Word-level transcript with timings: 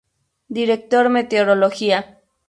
Director 0.47 1.09
Meteorología". 1.09 2.17